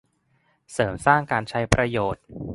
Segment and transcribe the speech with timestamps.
[0.73, 2.23] เสริมสร้างการใช้ประโยชน์